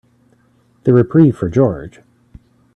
The 0.83 0.93
reprieve 0.95 1.37
for 1.37 1.47
George. 1.47 2.01